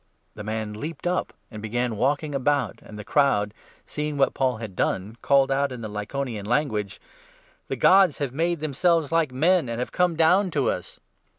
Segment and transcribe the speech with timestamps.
[0.33, 3.53] 10 The man leaped up, and began walking about, and the n crowd,
[3.85, 6.99] seeing what Paul had done, called out in the Lycaonian language:
[7.67, 10.99] "The Gods have made themselves like men and have come down to us."